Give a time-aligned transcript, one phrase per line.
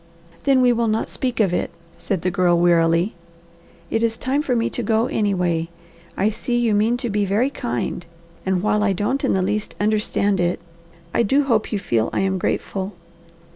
[0.45, 3.13] "Then we will not speak of it," said the Girl wearily.
[3.91, 5.69] "It is time for me to go, anyway.
[6.17, 8.03] I see you mean to be very kind,
[8.43, 10.59] and while I don't in the least understand it,
[11.13, 12.93] I do hope you feel I am grateful.